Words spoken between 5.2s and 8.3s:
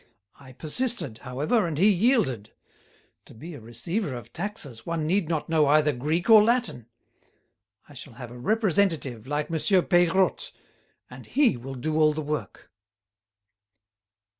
not know either Greek or Latin. I shall